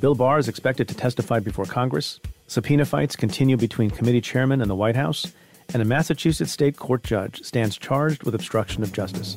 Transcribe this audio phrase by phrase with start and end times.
[0.00, 2.20] Bill Barr is expected to testify before Congress.
[2.46, 5.32] Subpoena fights continue between committee chairmen and the White House.
[5.74, 9.36] And a Massachusetts state court judge stands charged with obstruction of justice.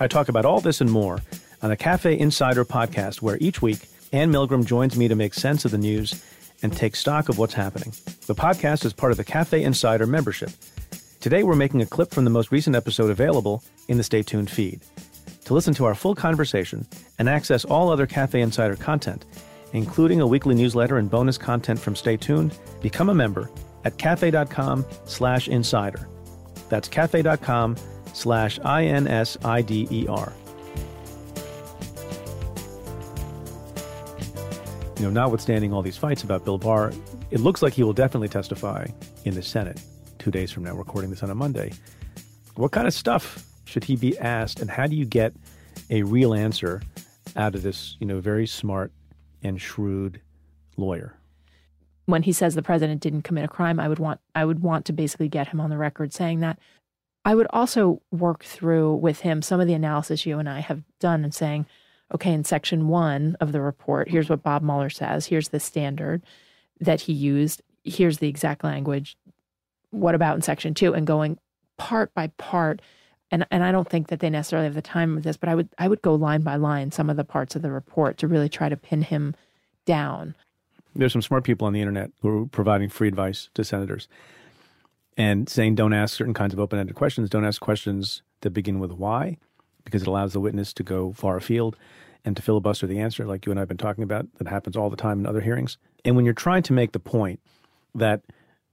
[0.00, 1.18] I talk about all this and more
[1.60, 5.64] on the Cafe Insider podcast, where each week Anne Milgram joins me to make sense
[5.64, 6.24] of the news
[6.62, 7.92] and take stock of what's happening.
[8.26, 10.50] The podcast is part of the Cafe Insider membership.
[11.20, 14.50] Today, we're making a clip from the most recent episode available in the Stay Tuned
[14.50, 14.80] feed.
[15.46, 16.86] To listen to our full conversation
[17.18, 19.24] and access all other Cafe Insider content,
[19.76, 23.50] including a weekly newsletter and bonus content from Stay Tuned, become a member
[23.84, 26.08] at cafe.com slash insider.
[26.70, 27.76] That's cafe.com
[28.14, 30.32] slash I-N-S-I-D-E-R.
[34.96, 36.90] You know, notwithstanding all these fights about Bill Barr,
[37.30, 38.86] it looks like he will definitely testify
[39.26, 39.82] in the Senate
[40.18, 41.70] two days from now, recording this on a Monday.
[42.54, 45.34] What kind of stuff should he be asked, and how do you get
[45.90, 46.80] a real answer
[47.36, 48.90] out of this, you know, very smart
[49.46, 50.20] and shrewd
[50.76, 51.16] lawyer?
[52.04, 54.84] When he says the president didn't commit a crime, I would want I would want
[54.86, 56.58] to basically get him on the record saying that.
[57.24, 60.84] I would also work through with him some of the analysis you and I have
[61.00, 61.66] done and saying,
[62.14, 66.22] okay, in section one of the report, here's what Bob Mueller says, here's the standard
[66.78, 69.16] that he used, here's the exact language.
[69.90, 70.94] What about in section two?
[70.94, 71.38] And going
[71.78, 72.80] part by part
[73.30, 75.54] and and I don't think that they necessarily have the time with this, but I
[75.54, 78.28] would I would go line by line some of the parts of the report to
[78.28, 79.34] really try to pin him
[79.84, 80.34] down.
[80.94, 84.08] There's some smart people on the internet who are providing free advice to senators
[85.16, 88.92] and saying don't ask certain kinds of open-ended questions, don't ask questions that begin with
[88.92, 89.36] why,
[89.84, 91.76] because it allows the witness to go far afield
[92.24, 94.76] and to filibuster the answer, like you and I have been talking about, that happens
[94.76, 95.78] all the time in other hearings.
[96.04, 97.40] And when you're trying to make the point
[97.94, 98.22] that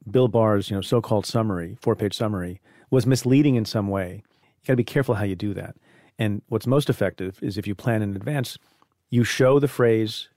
[0.09, 2.59] Bill Barr's, you know, so-called summary, four-page summary,
[2.89, 4.23] was misleading in some way,
[4.63, 5.75] you got to be careful how you do that.
[6.17, 8.57] And what's most effective is if you plan in advance,
[9.09, 10.29] you show the phrase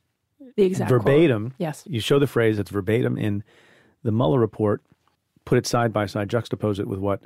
[0.57, 1.51] the exact verbatim.
[1.51, 1.57] Quote.
[1.59, 1.85] Yes.
[1.87, 3.45] You show the phrase that's verbatim in
[4.03, 4.83] the Mueller report,
[5.45, 7.23] put it side by side, juxtapose it with what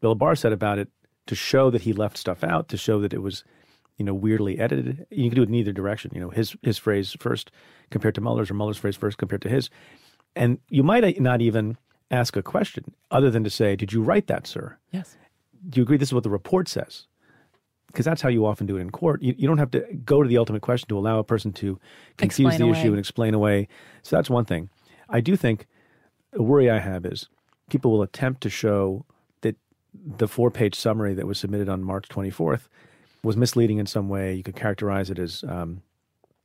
[0.00, 0.88] Bill Barr said about it
[1.26, 3.42] to show that he left stuff out, to show that it was,
[3.96, 5.06] you know, weirdly edited.
[5.10, 6.12] You can do it in either direction.
[6.14, 7.50] You know, his his phrase first
[7.90, 9.70] compared to Mueller's, or Mueller's phrase first compared to his.
[10.36, 11.78] And you might not even
[12.10, 15.16] ask a question other than to say, "Did you write that, sir?" Yes
[15.68, 17.06] do you agree this is what the report says?
[17.86, 19.22] Because that's how you often do it in court.
[19.22, 21.78] You, you don't have to go to the ultimate question to allow a person to
[22.16, 22.80] confuse explain the away.
[22.80, 23.68] issue and explain away.
[24.02, 24.68] So that's one thing.
[25.08, 25.66] I do think
[26.32, 27.28] a worry I have is
[27.70, 29.04] people will attempt to show
[29.42, 29.56] that
[29.94, 32.62] the four page summary that was submitted on March 24th
[33.22, 34.34] was misleading in some way.
[34.34, 35.82] You could characterize it as um,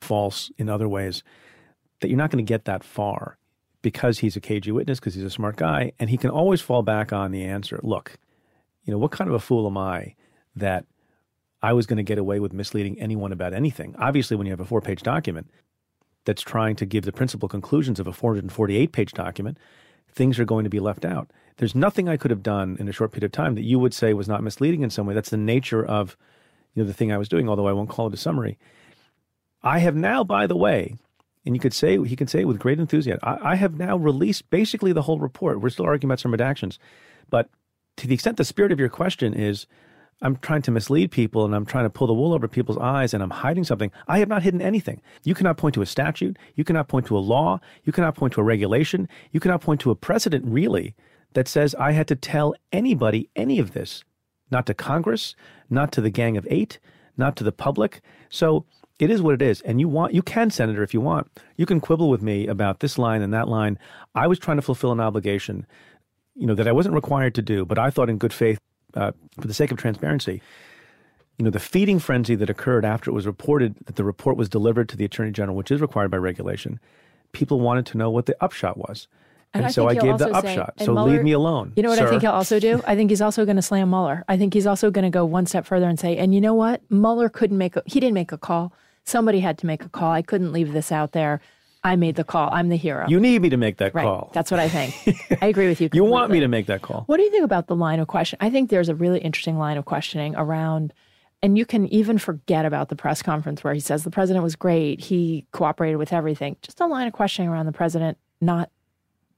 [0.02, 1.24] false in other ways.
[2.02, 3.38] That you're not going to get that far
[3.82, 6.84] because he's a cagey witness, because he's a smart guy, and he can always fall
[6.84, 7.80] back on the answer.
[7.84, 8.18] Look,
[8.90, 10.16] you know, what kind of a fool am I
[10.56, 10.84] that
[11.62, 13.96] I was going to get away with misleading anyone about anything?
[14.00, 15.48] Obviously, when you have a four page document
[16.26, 19.60] that's trying to give the principal conclusions of a 448 page document,
[20.12, 21.30] things are going to be left out.
[21.58, 23.94] There's nothing I could have done in a short period of time that you would
[23.94, 25.14] say was not misleading in some way.
[25.14, 26.18] That's the nature of
[26.74, 28.58] you know the thing I was doing, although I won't call it a summary.
[29.62, 30.96] I have now, by the way,
[31.46, 33.20] and you could say he can say it with great enthusiasm.
[33.22, 35.62] I, I have now released basically the whole report.
[35.62, 36.80] We're still arguing about some redactions,
[37.30, 37.50] but
[38.00, 39.68] to the extent the spirit of your question is,
[40.22, 43.14] I'm trying to mislead people and I'm trying to pull the wool over people's eyes
[43.14, 43.92] and I'm hiding something.
[44.08, 45.02] I have not hidden anything.
[45.24, 46.38] You cannot point to a statute.
[46.56, 47.60] You cannot point to a law.
[47.84, 49.08] You cannot point to a regulation.
[49.32, 50.96] You cannot point to a precedent, really,
[51.34, 54.04] that says I had to tell anybody any of this.
[54.52, 55.36] Not to Congress,
[55.70, 56.80] not to the Gang of Eight,
[57.18, 58.02] not to the public.
[58.30, 58.66] So
[59.00, 59.62] it is what it is.
[59.62, 61.30] And you want, you can, Senator, if you want.
[61.56, 63.80] You can quibble with me about this line and that line.
[64.16, 65.66] I was trying to fulfill an obligation,
[66.40, 68.60] you know, that I wasn't required to do, but I thought in good faith,
[68.96, 70.42] uh, for the sake of transparency,
[71.38, 74.50] you know, the feeding frenzy that occurred after it was reported that the report was
[74.50, 76.80] delivered to the Attorney General, which is required by regulation,
[77.34, 79.08] people wanted to know what the upshot was.
[79.54, 80.74] And, I so I gave the also say- upshot.
[80.80, 81.74] so Mueller- leave me alone.
[81.76, 82.82] You know what I think he'll also do?
[82.86, 84.24] I think he's also going to slam Mueller.
[84.28, 86.54] I think he's also going to go one step further and say, and you know
[86.54, 86.82] what?
[86.90, 88.74] Mueller couldn't make a, he didn't make a call.
[89.06, 90.12] Somebody had to make a call.
[90.12, 91.42] I couldn't leave this out there.
[91.84, 92.50] I made the call.
[92.52, 93.06] I'm the hero.
[93.08, 94.04] You need me to make that right.
[94.04, 94.32] call.
[94.34, 95.18] That's what I think.
[95.42, 95.90] I agree with you.
[95.94, 97.04] you want me to make that call.
[97.06, 98.38] What do you think about the line of question?
[98.42, 100.94] I think there's a really interesting line of questioning around,
[101.42, 104.58] and you can even forget about the press conference where he says the president was
[104.58, 106.58] great, he cooperated with everything.
[106.62, 108.70] Just a line of questioning around the president not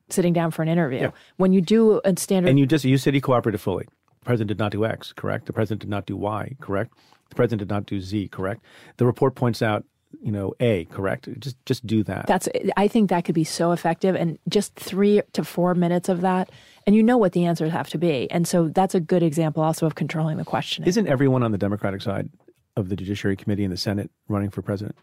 [0.10, 1.12] sitting down for an interview.
[1.38, 3.86] When you do a standard, And you just you said he cooperated fully.
[4.20, 5.46] The president did not do X, correct?
[5.46, 6.94] The president did not do Y, correct?
[7.30, 8.62] The president did not do Z, correct?
[8.98, 9.86] The report points out,
[10.22, 11.28] you know, A, correct?
[11.40, 12.28] Just just do that.
[12.28, 12.48] that's
[12.78, 16.50] I think that could be so effective, and just three to four minutes of that,
[16.86, 19.64] and you know what the answers have to be, and so that's a good example
[19.64, 20.84] also of controlling the question.
[20.86, 22.30] Isn't everyone on the Democratic side
[22.78, 24.96] of the Judiciary Committee and the Senate running for president?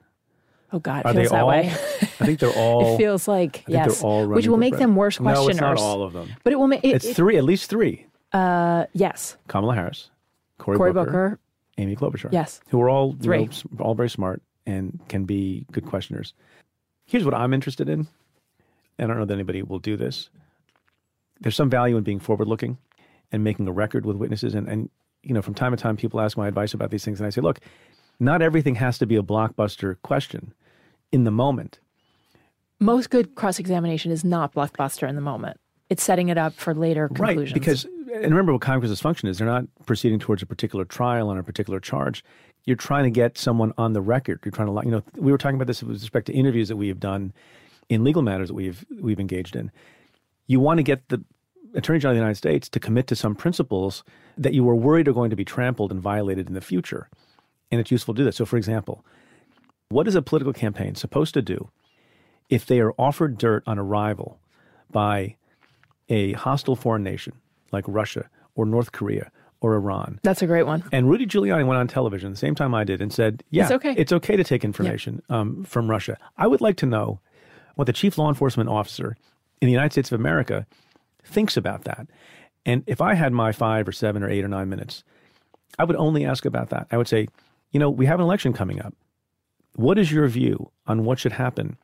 [0.73, 1.49] oh God, Are feels they that all?
[1.49, 1.69] way.
[1.71, 2.95] I think they're all.
[2.95, 6.29] it feels like yes, which will make them worse No, it's not all of them.
[6.45, 8.07] But it will make it, It's it- three, at least three.
[8.33, 10.11] uh, yes, Kamala Harris,
[10.59, 11.39] Cory, Cory Booker, Booker.
[11.79, 12.33] Amy Klobuchar.
[12.33, 12.61] Yes.
[12.71, 13.45] Who are all Three.
[13.47, 13.51] know,
[13.81, 16.35] all very smart and can be good questioners.
[17.07, 18.07] Here's what I'm interested in.
[18.99, 20.29] I don't know that anybody will do this.
[21.41, 22.77] There's some value in being forward looking
[23.33, 24.55] and making a record with witnesses.
[24.55, 24.91] And, and,
[25.23, 27.19] you know, from time to time, people ask my advice about these things.
[27.19, 27.61] And I say, look,
[28.21, 30.53] not everything has to be a blockbuster question
[31.13, 31.79] in the moment.
[32.81, 35.59] Most good cross examination is not blockbuster in the moment.
[35.89, 37.53] It's setting it up for later conclusions.
[37.53, 39.39] Right, because and remember what Congress's function is.
[39.39, 42.23] They're not proceeding towards a particular trial on a particular charge.
[42.69, 44.41] You're trying to get someone on the record.
[44.45, 46.77] You're trying to, you know, we were talking about this with respect to interviews that
[46.77, 47.33] we have done
[47.89, 49.73] in legal matters that we've we've engaged in.
[50.49, 51.25] You want to get the
[51.73, 54.05] Attorney General of the United States to commit to some principles
[54.37, 57.09] that you were worried are going to be trampled and violated in the future,
[57.71, 58.35] and it's useful to do that.
[58.35, 59.03] So, for example,
[59.89, 61.71] what is a political campaign supposed to do
[62.51, 64.41] if they are offered dirt on arrival
[64.91, 65.37] by
[66.11, 67.33] a hostile foreign nation
[67.73, 69.31] like Russia or North Korea
[69.61, 70.21] or Iran.
[70.23, 70.85] that's a great one.
[70.93, 73.73] And Rudy Giuliani went on television the same time I did and said, "Yeah, It's
[73.73, 73.95] okay.
[73.97, 77.21] it's okay to take information um, from Russia." I would like to know
[77.75, 79.17] what the chief law enforcement officer
[79.61, 80.67] in the United States of America
[81.25, 82.07] thinks about that.
[82.65, 85.03] And if I had my five or seven or eight or nine minutes,
[85.79, 86.87] I would only ask about that.
[86.91, 87.29] I would say,
[87.73, 88.95] you know, we have an election coming up.
[89.75, 91.77] What is your view on what should happen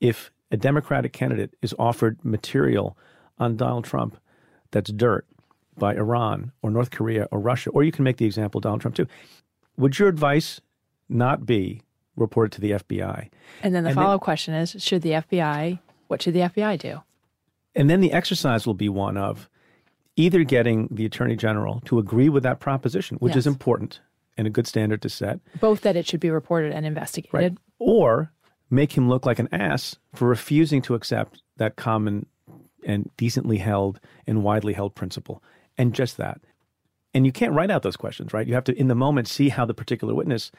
[0.00, 2.96] if a Democratic candidate is offered material
[3.38, 4.16] on Donald Trump
[4.70, 5.26] that's dirt
[5.76, 7.70] by Iran or North Korea or Russia?
[7.70, 9.06] Or you can make the example Donald Trump too.
[9.76, 10.60] Would your advice
[11.08, 11.82] not be
[12.16, 13.28] reported to the FBI?
[13.62, 15.78] And then the And follow up question is should the FBI,
[16.08, 17.00] what should the FBI do?
[17.74, 19.48] And then the exercise will be one of
[20.16, 24.00] either getting the Attorney General to agree with that proposition, which is important
[24.36, 27.32] and a good standard to set, Both that it should be reported and investigated.
[27.34, 27.58] right?
[27.78, 28.30] Or
[28.70, 32.26] make him look like an ass for refusing to accept that common
[32.84, 35.42] and decently held and widely held principle.
[35.78, 36.40] And just that.
[37.14, 38.46] And you can't write out those questions, right?
[38.46, 40.50] You have to, in the moment, see how the particular witness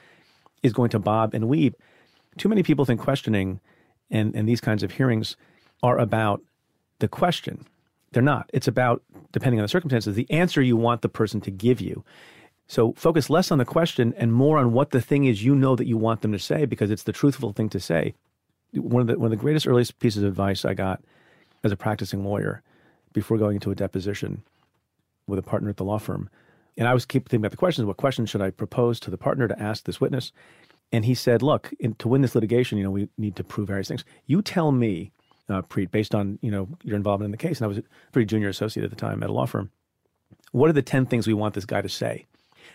[0.62, 1.76] is going to bob and weave.
[2.38, 3.60] Too many people think questioning
[4.10, 5.36] and, and these kinds of hearings
[5.82, 6.42] are about
[7.00, 7.66] the question.
[8.12, 8.50] They're not.
[8.54, 12.04] It's about, depending on the circumstances, the answer you want the person to give you.
[12.68, 15.76] So focus less on the question and more on what the thing is you know
[15.76, 18.14] that you want them to say because it's the truthful thing to say.
[18.74, 21.04] One of the one of the greatest earliest pieces of advice I got
[21.64, 22.62] as a practicing lawyer
[23.12, 24.44] before going into a deposition
[25.28, 26.30] with a partner at the law firm.
[26.78, 27.86] And I was keep thinking about the questions.
[27.86, 30.32] What questions should I propose to the partner to ask this witness?
[30.92, 33.68] And he said, "Look, in, to win this litigation, you know, we need to prove
[33.68, 34.04] various things.
[34.26, 35.12] You tell me,
[35.50, 37.84] uh, Preet, based on you know your involvement in the case, and I was a
[38.12, 39.72] pretty junior associate at the time at a law firm.
[40.52, 42.26] What are the ten things we want this guy to say?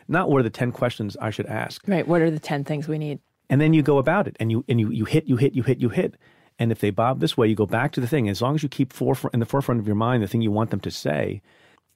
[0.06, 1.82] Not what are the ten questions I should ask.
[1.86, 2.06] Right.
[2.06, 3.20] What are the 10 things we need?
[3.50, 5.62] And then you go about it, and you and you you hit, you hit, you
[5.62, 6.16] hit, you hit.
[6.58, 8.28] And if they bob this way, you go back to the thing.
[8.28, 10.50] As long as you keep forefront, in the forefront of your mind the thing you
[10.50, 11.40] want them to say,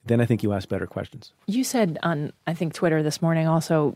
[0.05, 1.31] then I think you ask better questions.
[1.47, 3.95] You said on, I think, Twitter this morning also,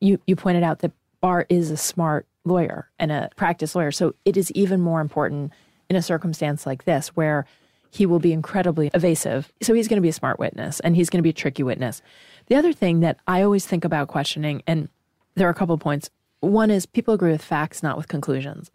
[0.00, 3.90] you, you pointed out that Barr is a smart lawyer and a practice lawyer.
[3.90, 5.52] So it is even more important
[5.88, 7.46] in a circumstance like this where
[7.90, 9.52] he will be incredibly evasive.
[9.62, 11.62] So he's going to be a smart witness and he's going to be a tricky
[11.62, 12.02] witness.
[12.46, 14.88] The other thing that I always think about questioning, and
[15.34, 16.10] there are a couple of points.
[16.40, 18.70] One is people agree with facts, not with conclusions.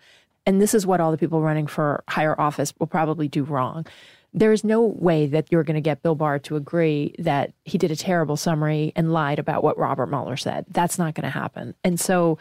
[0.45, 3.85] And this is what all the people running for higher office will probably do wrong.
[4.33, 7.77] There is no way that you're going to get Bill Barr to agree that he
[7.77, 10.65] did a terrible summary and lied about what Robert Mueller said.
[10.69, 11.75] That's not going to happen.
[11.83, 12.37] And so,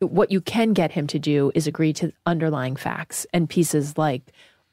[0.00, 4.22] what you can get him to do is agree to underlying facts and pieces like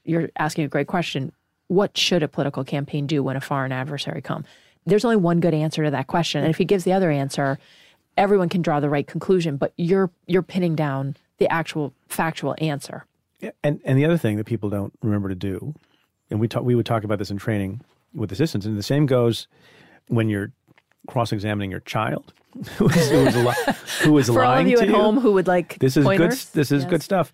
[0.05, 1.33] you're asking a great question.
[1.67, 4.45] What should a political campaign do when a foreign adversary come?
[4.85, 6.43] There's only one good answer to that question.
[6.43, 7.59] And if he gives the other answer,
[8.15, 13.05] everyone can draw the right conclusion, but you're you're pinning down the actual factual answer.
[13.63, 15.75] And and the other thing that people don't remember to do,
[16.29, 17.81] and we talk, we would talk about this in training
[18.13, 19.47] with assistants, and the same goes
[20.07, 20.51] when you're
[21.07, 22.33] cross-examining your child
[22.77, 25.19] who is, who is, li- who is For all of lying you to at home
[25.19, 26.59] who would like this is pointers, good.
[26.59, 26.89] This is yes.
[26.89, 27.33] good stuff.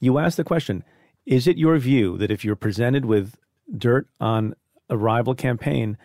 [0.00, 0.84] You ask the question:
[1.26, 3.36] Is it your view that if you're presented with
[3.76, 4.54] dirt on
[4.88, 5.96] a rival campaign,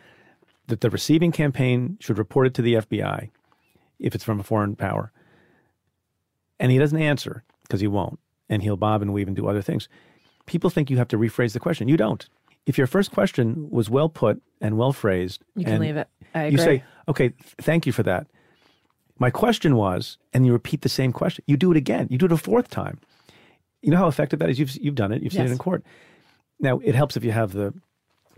[0.67, 3.29] that the receiving campaign should report it to the FBI
[3.99, 5.11] if it's from a foreign power?
[6.59, 8.19] And he doesn't answer because he won't,
[8.49, 9.87] and he'll bob and weave and do other things.
[10.49, 11.87] People think you have to rephrase the question.
[11.87, 12.27] You don't.
[12.65, 16.07] If your first question was well put and well phrased, You can leave it.
[16.33, 18.25] I you say, "Okay, th- thank you for that."
[19.19, 21.43] My question was, and you repeat the same question.
[21.47, 22.07] You do it again.
[22.09, 22.99] You do it a fourth time.
[23.81, 24.57] You know how effective that is.
[24.59, 25.21] You've you've done it.
[25.21, 25.83] You've seen it in court.
[26.59, 27.73] Now it helps if you have the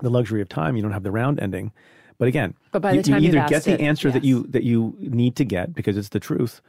[0.02, 0.76] the luxury of time.
[0.76, 1.72] You don't have the round ending.
[2.18, 4.44] But again, But by you, the time you either get the it, answer that you
[4.48, 6.62] that you need to get because it's the truth,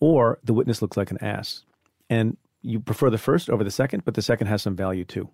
[0.00, 1.64] or the witness looks like an ass,
[2.10, 5.30] and you prefer the first over the second, but the second has some value too.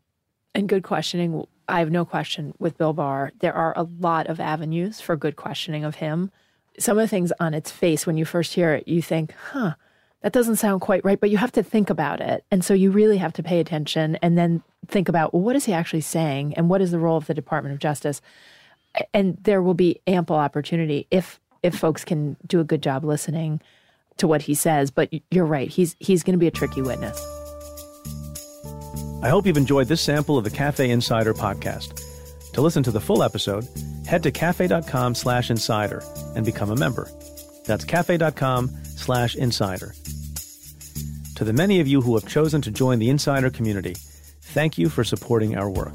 [0.55, 3.33] And good questioning, I have no question with Bill Barr.
[3.41, 6.31] There are a lot of avenues for good questioning of him.
[6.79, 9.75] Some of the things on its face, when you first hear it, you think, huh,
[10.23, 12.45] that doesn't sound quite right, but you have to think about it.
[12.51, 15.65] And so you really have to pay attention and then think about, well, what is
[15.65, 16.55] he actually saying?
[16.55, 18.21] And what is the role of the Department of Justice?
[19.13, 23.61] And there will be ample opportunity if if folks can do a good job listening
[24.19, 24.91] to what he says.
[24.91, 27.21] But you're right, he's he's going to be a tricky witness.
[29.23, 32.01] I hope you've enjoyed this sample of the Cafe Insider podcast.
[32.53, 33.67] To listen to the full episode,
[34.07, 36.03] head to cafe.com slash insider
[36.37, 37.09] and become a member.
[37.65, 39.95] That's cafe.com slash insider.
[41.37, 43.95] To the many of you who have chosen to join the insider community,
[44.41, 45.95] thank you for supporting our work.